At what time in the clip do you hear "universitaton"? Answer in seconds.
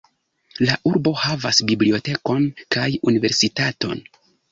3.13-4.03